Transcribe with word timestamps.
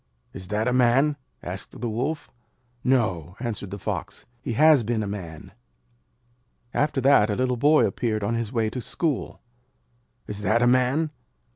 'Is 0.33 0.47
that 0.47 0.67
a 0.67 0.73
Man?' 0.73 1.15
asked 1.43 1.79
the 1.79 1.87
Wolf. 1.87 2.31
'No,' 2.83 3.35
answered 3.39 3.69
the 3.69 3.77
Fox. 3.77 4.25
'He 4.41 4.53
has 4.53 4.81
been 4.81 5.03
a 5.03 5.07
Man.' 5.07 5.51
After 6.73 6.99
that, 7.01 7.29
a 7.29 7.35
little 7.35 7.55
boy 7.55 7.85
appeared 7.85 8.23
on 8.23 8.33
his 8.33 8.51
way 8.51 8.71
to 8.71 8.81
school. 8.81 9.41
'Is 10.25 10.41
that 10.41 10.63
a 10.63 10.65
Man?' 10.65 11.11